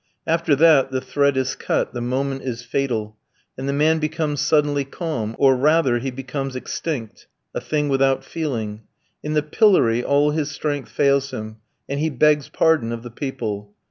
After 0.25 0.55
that 0.55 0.89
the 0.89 0.99
thread 0.99 1.37
is 1.37 1.55
cut, 1.55 1.93
the 1.93 2.01
moment 2.01 2.41
is 2.41 2.63
fatal, 2.63 3.17
and 3.55 3.69
the 3.69 3.71
man 3.71 3.99
becomes 3.99 4.41
suddenly 4.41 4.83
calm, 4.83 5.35
or, 5.37 5.55
rather, 5.55 5.99
he 5.99 6.09
becomes 6.09 6.55
extinct, 6.55 7.27
a 7.53 7.61
thing 7.61 7.87
without 7.87 8.25
feeling. 8.25 8.81
In 9.21 9.33
the 9.33 9.43
pillory 9.43 10.03
all 10.03 10.31
his 10.31 10.49
strength 10.49 10.89
fails 10.89 11.29
him, 11.29 11.57
and 11.87 11.99
he 11.99 12.09
begs 12.09 12.49
pardon 12.49 12.91
of 12.91 13.03
the 13.03 13.11
people. 13.11 13.75